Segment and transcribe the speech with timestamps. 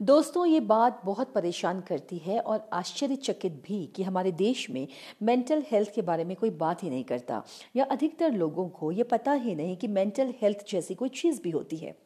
[0.00, 4.86] दोस्तों, ये बात बहुत परेशान करती है और आश्चर्यचकित भी कि हमारे देश में
[5.22, 7.42] मेंटल हेल्थ के बारे में कोई बात ही नहीं करता।
[7.76, 11.50] या अधिकतर लोगों को ये पता ही नहीं कि मेंटल हेल्थ जैसी कोई चीज़ भी
[11.50, 12.05] होती है।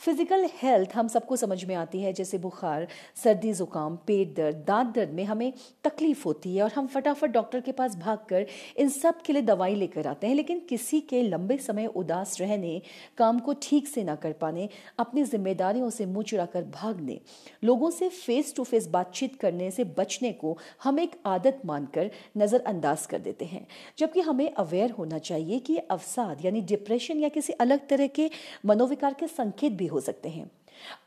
[0.00, 2.86] फ़िज़िकल हेल्थ हम सबको समझ में आती है, जैसे बुखार,
[3.16, 5.52] सर्दी, जुकाम, पेट दर्द, दांत दर्द में हमें
[5.84, 8.46] तकलीफ़ होती है और हम फटाफट डॉक्टर के पास भागकर
[8.78, 12.80] इन सब के लिए दवाई लेकर आते हैं, लेकिन किसी के लंबे समय उदास रहने,
[13.18, 14.68] काम को ठीक से ना कर पाने,
[14.98, 17.18] अपनी जिम्मेदारियों से मुँह चुराकर भागने,
[17.64, 23.06] लोगों से फेस टू फेस बातचीत करने से बचने को हम एक आदत मानकर नज़रअंदाज
[23.06, 23.66] कर देते हैं।
[23.98, 28.30] जबकि हमें अवेयर होना चाहिए कि अवसाद यानी डिप्रेशन या किसी अलग तरह के
[28.66, 30.50] मनोविकार के संकेत भी भी हो सकते हैं।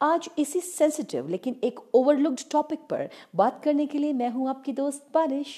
[0.02, 4.74] आज इसी सेंसिटिव लेकिन एक ओवरलुक्ड टॉपिक पर बात करने के लिए मैं हूँ आपकी
[4.74, 5.56] दोस्त बारिश।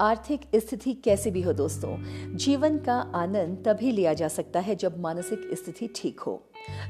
[0.00, 1.96] आर्थिक स्थिति कैसे भी हो दोस्तों,
[2.36, 6.42] जीवन का आनंद तभी लिया जा सकता है जब मानसिक स्थिति ठीक हो।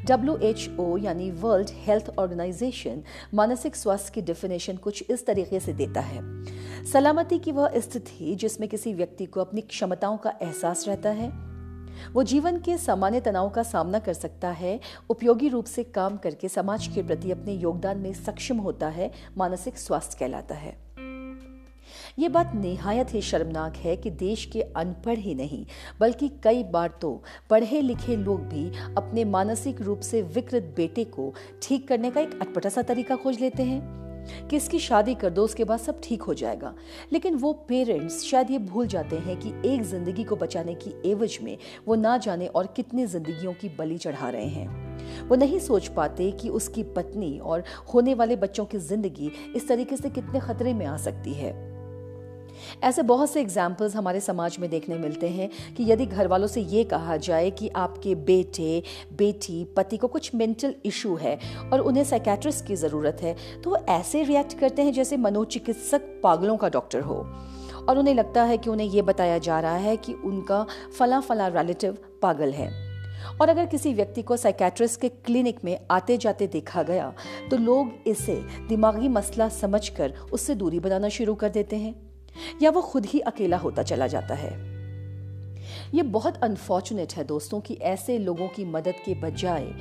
[0.06, 3.02] डब्ल्यू एच ओ यानी वर्ल्ड हेल्थ ऑर्गेनाइजेशन
[3.34, 6.22] मानसिक स्वास्थ्य की डेफिनेशन कुछ इस तरीके से देता है।
[6.84, 11.28] सलामती की वह स्थिति जिसमें किसी व्यक्ति को अपनी क्षमताओं का एहसास रहता है,
[12.12, 14.78] वो जीवन के सामान्य तनाव का सामना कर सकता है,
[15.11, 19.78] उपयोगी रूप से काम करके समाज के प्रति अपने योगदान में सक्षम होता है, मानसिक
[19.78, 20.89] स्वास्थ्य कहलाता है।
[22.19, 25.64] ये बात निहायत ही शर्मनाक है कि देश के अनपढ़ ही नहीं,
[26.00, 31.33] बल्कि कई बार तो पढ़े लिखे लोग भी अपने मानसिक रूप से विकृत बेटे को
[31.62, 33.98] ठीक करने का एक अटपटा सा तरीका खोज लेते हैं।
[34.48, 36.75] कि इसकी शादी कर दो, उसके बाद सब ठीक हो जाएगा।
[37.12, 41.39] लेकिन वो पेरेंट्स शायद ये भूल जाते हैं कि एक ज़िंदगी को बचाने की एवज
[41.42, 45.89] में वो ना जाने और कितनी जिंदगियों की बलि चढ़ा रहे हैं। वो नहीं सोच
[45.89, 47.64] पाते कि उसकी पत्नी और
[47.95, 51.70] होने वाले बच्चों की ज़िंदगी इस तरीके से कितने खतरे में आ सकती है।
[52.85, 56.61] ऐसे बहुत से एग्जाम्पल्स हमारे समाज में देखने मिलते हैं कि यदि घर वालों से
[56.61, 58.83] ये कहा जाए कि आपके बेटे,
[59.13, 61.39] बेटी, पति को कुछ मेंटल इशू है
[61.73, 66.57] और उन्हें साइकेट्रिस्ट की ज़रूरत है तो वो ऐसे रिएक्ट करते हैं जैसे मनोचिकित्सक पागलों
[66.57, 67.25] का डॉक्टर हो।
[67.80, 70.67] और उन्हें लगता है कि उन्हें ये बताया जा रहा है कि उनका
[70.98, 72.69] फला फला रिलेटिव पागल है।
[73.41, 77.13] और अगर किसी व्यक्ति को साइकेट्रिस्ट के क्लिनिक में आते जाते देखा गया
[77.51, 78.35] तो लोग इसे
[78.69, 82.10] दिमागी मसला समझकर उससे दूरी बनाना शुरू कर देते हैं।
[82.62, 84.52] या वो खुद ही अकेला होता चला जाता है।
[85.95, 89.73] ये बहुत अनफॉर्चुनेट है दोस्तों कि ऐसे लोगों की मदद के बजाय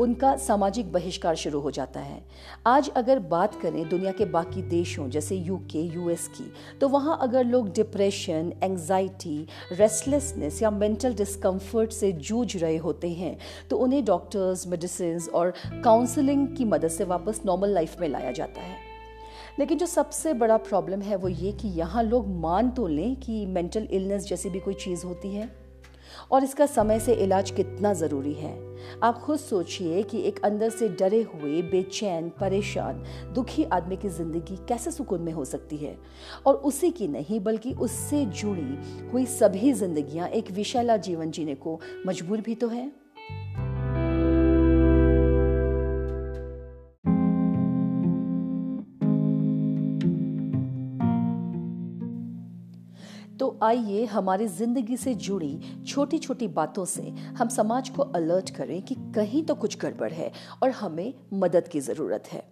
[0.00, 2.20] उनका सामाजिक बहिष्कार शुरू हो जाता है।
[2.66, 7.44] आज अगर बात करें दुनिया के बाकी देशों, जैसे यूके यूएस की तो वहाँ अगर
[7.44, 13.36] लोग डिप्रेशन एंजाइटी रेस्टलेसनेस या मेंटल डिस्कम्फर्ट से जूझ रहे होते हैं
[13.70, 15.52] तो उन्हें डॉक्टर्स मेडिसिन और
[15.84, 18.85] काउंसलिंग की मदद से वापस नॉर्मल लाइफ में लाया जाता है।
[19.58, 23.44] लेकिन जो सबसे बड़ा प्रॉब्लम है वो ये कि यहाँ लोग मान तो लें कि
[23.46, 25.48] मेंटल इलनेस जैसी भी कोई चीज़ होती है।
[26.32, 28.52] और इसका समय से इलाज कितना ज़रूरी है?
[29.02, 33.02] आप खुद सोचिए कि एक अंदर से डरे हुए, बेचैन, परेशान,
[33.34, 35.96] दुखी आदमी की ज़िंदगी कैसे सुकून में हो सकती है?
[36.46, 38.78] और उसी की नहीं, बल्कि उससे जुड़ी
[39.12, 42.90] हुई सभी जिंदगियाँ एक विशाला जीवन जीने को मजबूर भी तो है।
[53.66, 57.02] आइए हमारी ज़िंदगी से जुड़ी छोटी छोटी बातों से
[57.38, 60.30] हम समाज को अलर्ट करें कि कहीं तो कुछ गड़बड़ है
[60.62, 62.42] और हमें मदद की ज़रूरत है।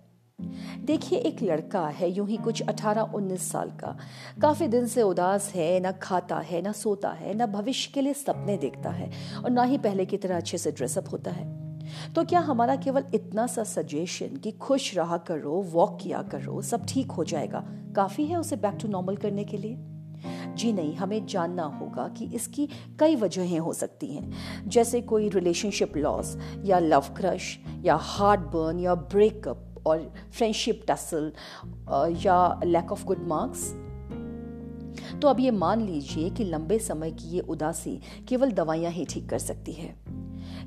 [0.85, 3.97] देखिए, एक लड़का है, यूँ ही कुछ 18-19 साल का।
[4.43, 8.15] काफ़ी दिन से उदास है, ना खाता है, ना सोता है, ना भविष्य के लिए
[8.15, 9.11] सपने देखता है
[9.45, 11.47] और ना ही पहले की तरह अच्छे से ड्रेसअप होता है।
[12.15, 16.87] तो क्या हमारा केवल इतना सा सजेशन कि खुश रहा करो वॉक किया करो, सब
[16.89, 17.65] ठीक हो जाएगा?
[17.97, 19.94] काफ़ी है उसे बैक टू नॉर्मल करने के लिए?
[20.54, 22.69] जी नहीं, हमें जानना होगा कि इसकी
[23.00, 28.80] कई वजहें हो सकती हैं। जैसे कोई रिलेशनशिप लॉस या लव क्रश या हार्ट बर्न
[28.80, 31.33] या ब्रेकअप और फ्रेंडशिप टसल
[32.27, 33.72] या लैक ऑफ़ गुड मार्क्स
[35.22, 39.28] तो अब ये मान लीजिए कि लंबे समय की ये उदासी केवल दवाइयाँ ही ठीक
[39.28, 40.03] कर सकती है।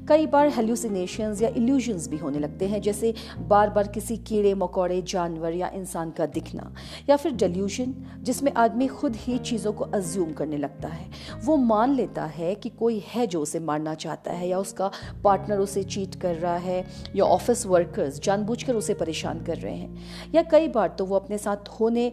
[0.09, 5.01] कई बार हेल्यूसिनेशन या इल्यूजन्स भी होने लगते हैं, जैसे बार बार किसी कीड़े, मकोड़े,
[5.01, 6.73] जानवर या इंसान का दिखना,
[7.09, 11.09] या फिर डेल्यूजन जिसमें आदमी खुद ही चीज़ों को अज्यूम करने लगता है।
[11.45, 14.91] वो मान लेता है कि कोई है जो उसे मारना चाहता है, या उसका
[15.23, 16.85] पार्टनर उसे चीट कर रहा है,
[17.15, 21.37] या ऑफ़िस वर्कर्स जानबूझकर उसे परेशान कर रहे हैं। या कई बार तो वो अपने
[21.37, 22.11] साथ होने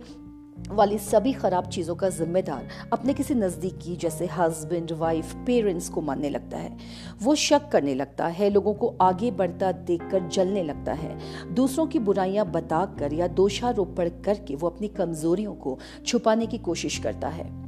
[0.70, 6.30] वाली सभी खराब चीज़ों का जिम्मेदार अपने किसी नज़दीकी, जैसे हस्बैंड वाइफ पेरेंट्स को मानने
[6.30, 6.76] लगता है।
[7.22, 11.18] वो शक करने लगता है, लोगों को आगे बढ़ता देखकर जलने लगता है।
[11.54, 17.28] दूसरों की बुराइयाँ बताकर या दोषारोपण करके वो अपनी कमजोरियों को छुपाने की कोशिश करता
[17.28, 17.64] है।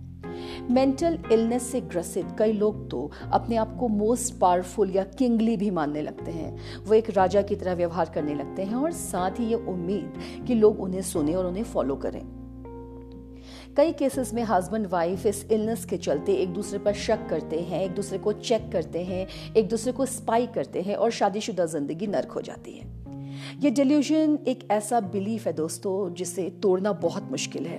[0.70, 5.70] मेंटल इलनेस से ग्रसित कई लोग तो अपने आप को मोस्ट पावरफुल या किंगली भी
[5.70, 9.46] मानने लगते हैं। वो एक राजा की तरह व्यवहार करने लगते हैं और साथ ही
[9.46, 12.35] ये उम्मीद कि लोग उन्हें सुने और उन्हें फॉलो करें।
[13.76, 17.82] कई केसेस में हस्बैंड वाइफ इस इलनेस के चलते एक दूसरे पर शक करते हैं,
[17.82, 19.26] एक दूसरे को चेक करते हैं,
[19.56, 22.84] एक दूसरे को स्पाई करते हैं और शादीशुदा ज़िंदगी नर्क हो जाती है।
[23.60, 27.78] ये डिल्यूजन एक ऐसा बिलीफ है दोस्तों, जिसे तोड़ना बहुत मुश्किल है।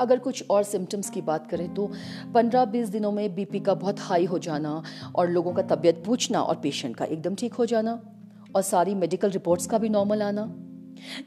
[0.00, 1.90] अगर कुछ और सिम्टम्स की बात करें तो
[2.34, 4.82] 15-20 दिनों में बीपी का बहुत हाई हो जाना
[5.14, 8.00] और लोगों का तबीयत पूछना और पेशेंट का एकदम ठीक हो जाना
[8.56, 10.52] और सारी मेडिकल रिपोर्ट्स का भी नॉर्मल आना।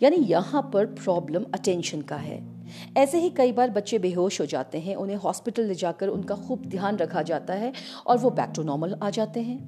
[0.04, 2.57] यानी यहाँ पर प्रॉब्लम अटेंशन का है।
[2.98, 6.66] ऐसे ही कई बार बच्चे बेहोश हो जाते हैं, उन्हें हॉस्पिटल ले जाकर उनका खूब
[6.66, 7.74] ध्यान रखा जाता है
[8.08, 9.60] और वो बैक टू नॉर्मल आ जाते हैं।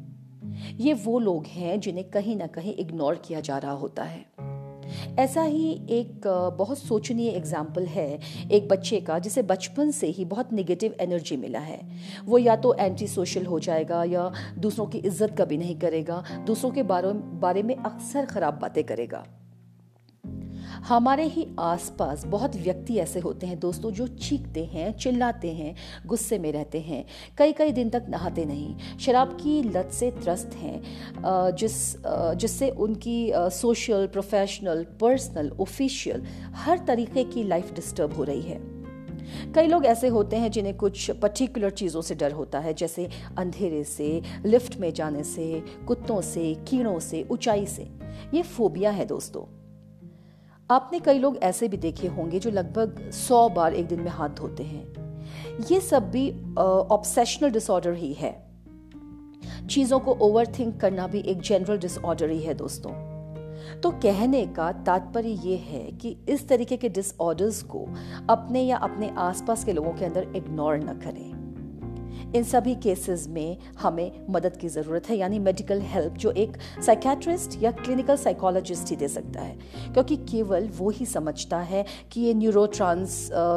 [0.80, 4.25] ये वो लोग हैं जिन्हें कहीं ना कहीं इग्नोर किया जा रहा होता है।
[5.19, 6.22] ऐसा ही एक,
[6.57, 8.19] बहुत सोचनीय एग्ज़ाम्पल है
[8.51, 11.80] एक बच्चे का, जिसे बचपन से ही बहुत निगेटिव एनर्जी मिला है।
[12.25, 16.72] वो या तो एंटी सोशल हो जाएगा या दूसरों की इज़्ज़त कभी नहीं करेगा, दूसरों
[16.72, 19.25] के बारे में अक्सर खराब बातें करेगा।
[20.88, 26.40] हमारे ही आसपास बहुत व्यक्ति ऐसे होते हैं, दोस्तों, जो चीखते हैं, चिल्लाते हैं, गुस्से
[26.40, 27.06] में रहते हैं।
[27.38, 30.81] कई कई दिन तक नहाते नहीं। शराब की लत से त्रस्त हैं
[31.56, 31.96] जिस
[32.36, 36.24] जिससे उनकी सोशल प्रोफेशनल पर्सनल ऑफिशियल
[36.56, 38.60] हर तरीके की लाइफ डिस्टर्ब हो रही है।
[39.54, 43.84] कई लोग ऐसे होते हैं जिन्हें कुछ पर्टिकुलर चीज़ों से डर होता है, जैसे अंधेरे
[43.84, 47.88] से लिफ्ट में जाने से, कुत्तों से, कीड़ों से, ऊंचाई से।
[48.34, 49.59] ये फोबिया है, दोस्तों।
[50.71, 54.30] आपने कई लोग ऐसे भी देखे होंगे जो लगभग सौ बार एक दिन में हाथ
[54.30, 58.31] धोते हैं। ये सब भी ऑब्सेशनल डिसऑर्डर ही है।
[59.69, 62.92] चीज़ों को ओवर थिंक करना भी एक जनरल डिसऑर्डर ही है दोस्तों।
[63.81, 67.86] तो कहने का तात्पर्य यह है कि इस तरीके के डिसऑर्डर्स को
[68.30, 71.38] अपने या अपने आसपास के लोगों के अंदर इग्नोर न करें।
[72.36, 77.62] इन सभी केसेस में हमें मदद की ज़रूरत है, यानी मेडिकल हेल्प जो एक साइकेट्रिस्ट
[77.64, 79.58] या क्लिनिकल साइकोलॉजिस्ट ही दे सकता है।
[79.94, 82.68] क्योंकि केवल वो ही समझता है कि ये न्यूरो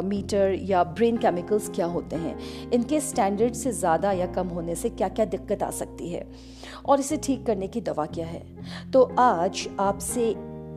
[0.03, 2.37] मीटर या ब्रेन केमिकल्स क्या होते हैं।
[2.71, 6.25] इनके स्टैंडर्ड से ज़्यादा या कम होने से क्या क्या दिक्कत आ सकती है?
[6.85, 8.41] और इसे ठीक करने की दवा क्या है?
[8.91, 10.29] तो आज आपसे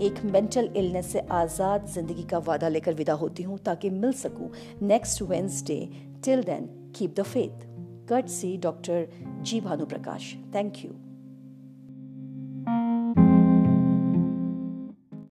[0.02, 4.50] एक मेंटल इलनेस से आज़ाद ज़िंदगी का वादा लेकर विदा होती हूँ, ताकि मिल सकूँ
[4.82, 5.88] next Wednesday
[6.24, 7.65] till then keep the faith
[8.08, 9.08] cut see doctor
[9.42, 10.90] ji Bhanu Prakash thank you